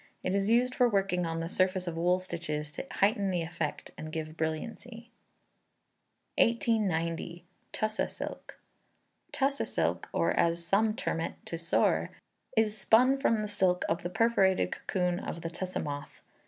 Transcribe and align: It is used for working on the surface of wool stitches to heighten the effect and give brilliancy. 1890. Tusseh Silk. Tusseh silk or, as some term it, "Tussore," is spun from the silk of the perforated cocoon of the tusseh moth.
It 0.23 0.33
is 0.33 0.49
used 0.49 0.73
for 0.73 0.89
working 0.89 1.27
on 1.27 1.41
the 1.41 1.47
surface 1.47 1.85
of 1.85 1.95
wool 1.95 2.17
stitches 2.17 2.71
to 2.71 2.87
heighten 2.93 3.29
the 3.29 3.43
effect 3.43 3.91
and 3.99 4.11
give 4.11 4.35
brilliancy. 4.35 5.11
1890. 6.39 7.45
Tusseh 7.71 8.07
Silk. 8.09 8.57
Tusseh 9.31 9.67
silk 9.67 10.09
or, 10.11 10.31
as 10.33 10.65
some 10.65 10.95
term 10.95 11.21
it, 11.21 11.33
"Tussore," 11.45 12.09
is 12.57 12.75
spun 12.75 13.19
from 13.19 13.43
the 13.43 13.47
silk 13.47 13.85
of 13.87 14.01
the 14.01 14.09
perforated 14.09 14.71
cocoon 14.71 15.19
of 15.19 15.41
the 15.41 15.51
tusseh 15.51 15.83
moth. 15.83 16.23